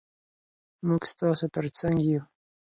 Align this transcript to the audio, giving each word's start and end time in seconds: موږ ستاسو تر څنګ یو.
موږ 0.87 1.01
ستاسو 1.11 1.45
تر 1.55 1.65
څنګ 1.79 1.97
یو. 2.11 2.21